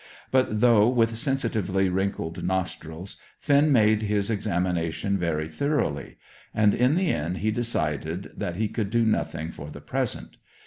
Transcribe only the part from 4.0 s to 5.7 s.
his examination very